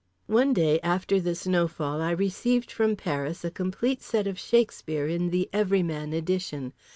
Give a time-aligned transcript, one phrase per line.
[0.25, 5.29] One day, after the snowfall, I received from Paris a complete set of Shakespeare in
[5.29, 6.73] the Everyman edition.